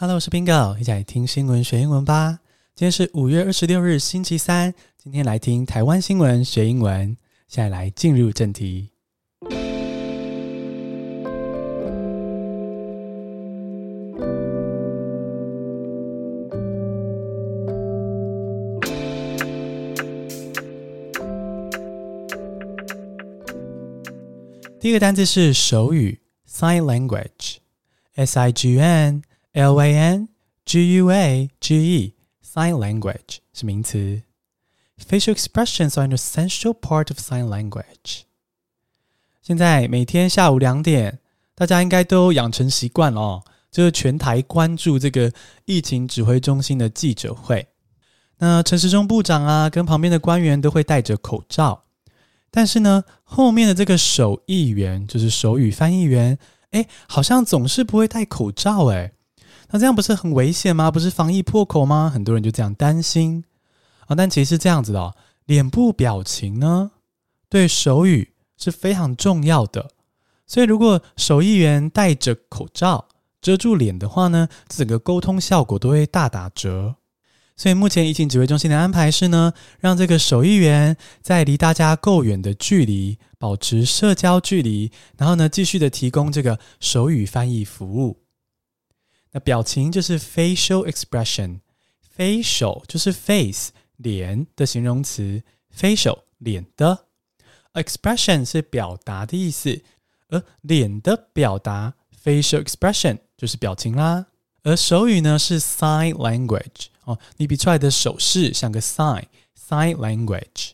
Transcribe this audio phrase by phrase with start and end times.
[0.00, 2.38] Hello，我是 Bingo，一起来听新闻学英文吧。
[2.76, 4.72] 今天是五月二十六日，星期三。
[4.96, 7.16] 今天来听台湾新闻学英文。
[7.48, 8.92] 现在来进入正题。
[24.78, 29.24] 第一个单词是手语 （Sign Language），S I G N。
[29.58, 30.28] L A N
[30.64, 32.14] G U A G E
[32.44, 34.22] sign language 是名词。
[34.96, 38.20] Facial expressions are an essential part of sign language。
[39.42, 41.18] 现在每天下午两点，
[41.56, 45.32] 大家应该都养成习惯了哦，就是全台关注这个
[45.64, 47.66] 疫情指挥中心的记者会。
[48.38, 51.82] 那陈时中部长啊，跟旁边的官员都会戴着口罩，
[52.52, 56.38] 但是呢，后面的这个手译员，就是手语翻译员，
[56.70, 59.14] 哎，好像总是不会戴口罩诶，
[59.70, 60.90] 那这样不是很危险吗？
[60.90, 62.10] 不是防疫破口吗？
[62.12, 63.44] 很多人就这样担心
[64.06, 64.14] 啊。
[64.14, 65.14] 但其实是这样子的哦，
[65.46, 66.92] 脸部表情呢，
[67.48, 69.90] 对手语是非常重要的。
[70.46, 73.08] 所以如果手译员戴着口罩
[73.42, 76.96] 遮住脸的话呢，整个沟通效果都会大打折。
[77.54, 88.20] 所以目前疫情指挥中心的安排是呢，让这个手译员在离大家够远的距离保持社交距离，然后呢，继续的提供这个手语翻译服务。
[89.32, 95.42] 那表情就是 facial expression，facial 就是 face 脸的形容词
[95.76, 97.06] ，facial 脸的
[97.74, 99.82] ，expression 是表达的意思，
[100.28, 104.26] 而脸的表达 facial expression 就是表情啦。
[104.62, 110.70] 而手语呢是 sign language 哦，你比出来的手势像个 sign，sign language。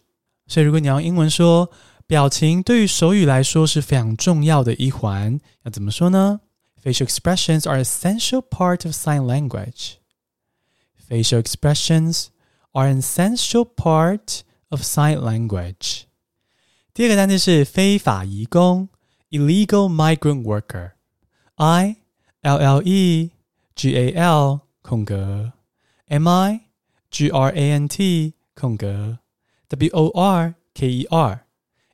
[0.47, 1.71] 所以如果你要英文说
[2.07, 6.41] 表情对于手语来说是非常重要的一环，要怎么说呢
[6.84, 10.00] ？Facial expressions are essential part of sign language.
[10.96, 12.30] Facial expressions
[12.74, 16.06] are an essential part of sign language.
[16.94, 18.90] 第二个单词是非法移工
[19.30, 21.98] （illegal migrant worker）。I
[22.42, 23.32] L L E
[23.76, 25.54] G A L 空格
[26.08, 26.62] M I
[27.12, 29.20] G R A N T 空格
[29.68, 31.46] W O R K E R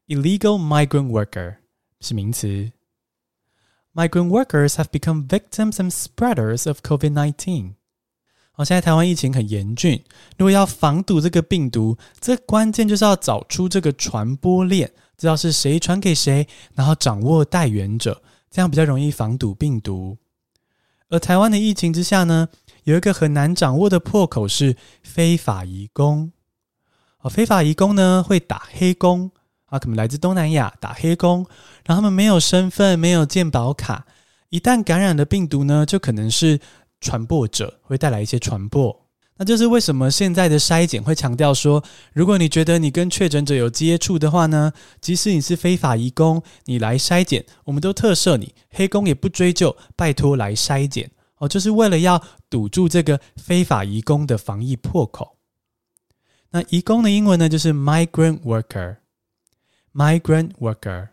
[0.07, 1.57] illegal migrant worker
[1.99, 2.71] 是名词。
[3.92, 7.74] Migrant workers have become victims and spreaders of COVID-19。
[8.52, 10.04] 好，现在台湾疫情很严峻，
[10.38, 20.16] 如果要防堵这个病毒，这关键就是要找出这个传播链，知道是谁传给谁，然后掌握带源者，这样比较容易防堵病毒。
[21.08, 22.48] 而台湾的疫情之下呢，
[22.84, 26.30] 有一个很难掌握的破口是非法移工。
[27.22, 29.32] 哦，非法移工呢会打黑工。
[29.70, 31.46] 啊，可能来自东南亚打黑工，
[31.86, 34.04] 然后他们没有身份，没有健保卡，
[34.50, 36.60] 一旦感染了病毒呢，就可能是
[37.00, 39.06] 传播者，会带来一些传播。
[39.36, 41.82] 那就是为什么现在的筛检会强调说，
[42.12, 44.70] 如果你觉得你跟确诊者有接触的话呢，
[45.00, 55.38] 即使你是非法移工，你来筛检，我们都特赦你，黑工也不追究，拜托来筛检哦，就是为了要堵住这个非法移工的防疫破口。
[56.50, 58.96] 那移工的英文呢，就是 migrant worker。
[59.92, 61.08] Migrant worker，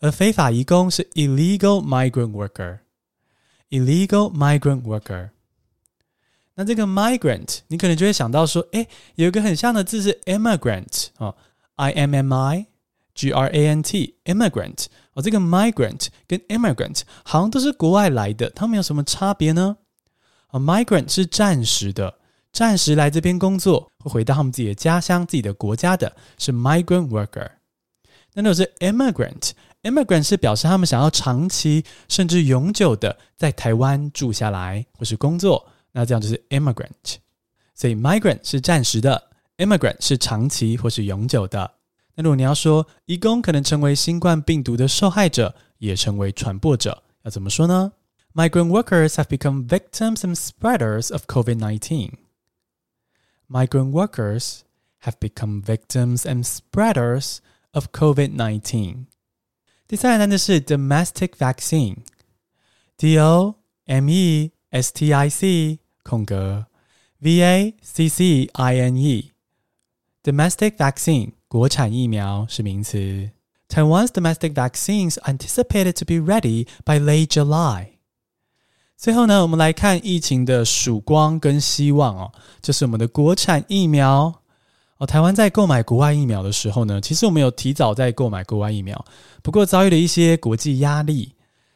[0.00, 2.80] 而非法移工是 illegal migrant worker。
[3.70, 5.30] illegal migrant worker。
[6.54, 11.34] 那这个 migrant，你可能就会想到说，诶，有一个很像的字是 immigrant 哦
[11.76, 12.66] ，I M M I
[13.14, 14.86] G R A N T，immigrant。
[15.14, 19.76] 哦，这个 migrant 跟 immigrant 好像都是国外来的，他们有什么差别呢？
[20.50, 22.18] 哦，migrant 是暂时的，
[22.52, 27.50] 暂时来这边工作，会回到他们自己的家乡、自己的国家的，是 migrant worker。
[28.33, 37.15] 那如果是 immigrant，immigrant 是表示他们想要长期甚至永久的在台湾住下来或是工作，那这样就是 immigrant。
[37.73, 41.71] 所以 migrant 是暂时的，immigrant 是长期或是永久的。
[42.15, 47.91] 那如果你要说移工可能成为新冠病毒的受害者，也成为传播者，要怎么说呢？
[48.33, 52.11] Migrant workers have become victims and spreaders of COVID-19.
[53.47, 54.61] Migrant workers
[55.03, 57.37] have become victims and spreaders
[57.71, 59.05] of COVID-19。
[59.87, 63.55] 第三个单词是 domestic vaccine，D O
[63.85, 66.65] M E S T I C 空格
[67.19, 73.31] V A C C I N E。domestic vaccine 国产疫苗是名词。
[73.69, 77.89] Taiwan's domestic vaccines anticipated to be ready by late July。
[78.97, 84.40] 最后呢，我们来看疫情的曙光跟希望哦，这是我们的国产疫苗。
[85.02, 89.04] 哦，台湾在购买国外疫苗的时候呢，其实我们有提早在购买国外疫苗，
[89.42, 91.32] 不过遭遇了一些国际压力。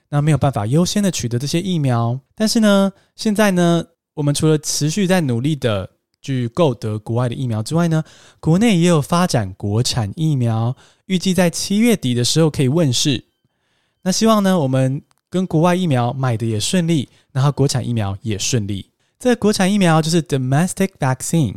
[0.08, 2.20] 那没有办法优先的取得这些疫苗。
[2.36, 3.84] 但是呢，现在呢，
[4.14, 5.90] 我们除了持续在努力的
[6.22, 8.04] 去购得国外的疫苗之外呢，
[8.38, 10.76] 国内也有发展国产疫苗，
[11.06, 13.24] 预计在七月底的时候可以问世。
[14.02, 18.88] 那希望呢，我们跟国外疫苗买的也顺利，然后国产疫苗也顺利。
[19.18, 21.56] 这个国产疫苗就是 domestic vaccine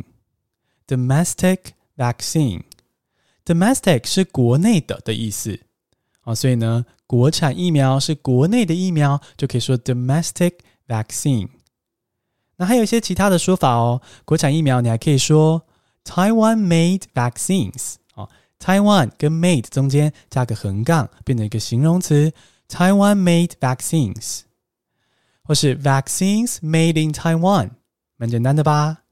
[0.89, 1.59] vaccine，domestic
[1.97, 5.59] vaccine，domestic 是国内的的意思
[6.21, 10.53] 啊，所以呢，国产疫苗是国内的疫苗，就可以说 domestic
[10.87, 11.49] vaccine。
[12.57, 15.61] 那还有一些其他的说法哦，国产疫苗你还可以说
[16.03, 18.27] Taiwan-made vaccines 啊，
[18.59, 22.31] Taiwan 跟 made 中间加个横杠，变成一个形容词
[22.69, 24.41] Taiwan-made vaccines。
[25.47, 27.69] 或是 vaccines made in Taiwan，
[28.17, 29.03] 蛮简单的吧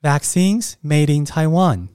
[0.00, 1.88] ？vaccines made in Taiwan，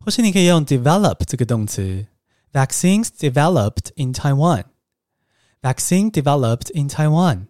[0.00, 2.06] 或是你可以用 develop 这个动词，
[2.52, 7.46] vaccines developed in Taiwan，vaccine developed in Taiwan。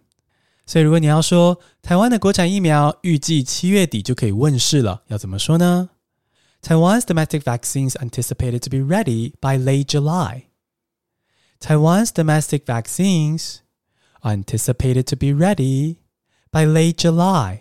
[0.65, 5.89] 所以如果你要说台湾的国产疫苗预计七月底就可以问世了，要怎么说呢？
[6.61, 10.45] Taiwan's domestic vaccines anticipated to be ready by late July.
[11.59, 13.57] Taiwan's domestic vaccines
[14.23, 15.97] anticipated to be ready
[16.51, 17.59] by late July。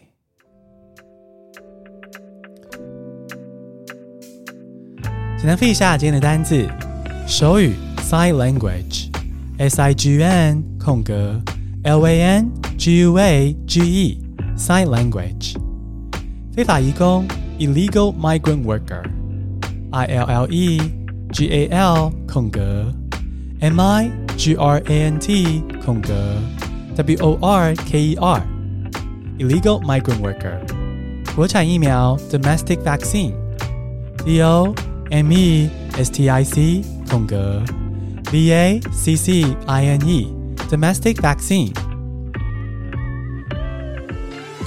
[5.39, 6.67] 简单背一下今天的单词：
[7.25, 11.41] 手语 （sign language），s i g n 空格
[11.83, 15.55] l a n g u a g e，sign language。
[16.51, 17.25] 非法移工
[17.57, 20.81] （illegal migrant worker），i l l e
[21.31, 22.93] g a l 空格
[23.61, 26.35] m i g r a n t 空格
[26.97, 28.41] w o r k e r
[29.37, 30.59] illegal migrant worker
[31.33, 33.31] 国产疫苗 domestic vaccine
[34.25, 34.75] d o
[35.09, 37.63] m e s t i c 空格
[38.31, 40.27] v a c c i n e
[40.69, 41.71] domestic vaccine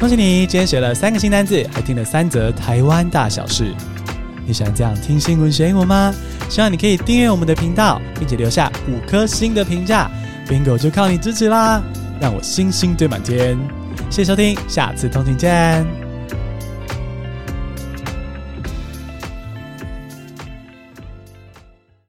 [0.00, 3.73] 恭喜你，今天学了三个新单字，还听了三则台湾大小事。
[4.44, 6.12] 你喜欢这样听新闻学英文吗？
[6.49, 10.11] 希望你可以订阅我们的频道，并且留下五颗星的评价。
[10.49, 11.81] Bingo 就靠你支持啦，
[12.21, 13.56] 让我星星堆满天。
[14.11, 16.02] 谢谢收听，下次通勤见。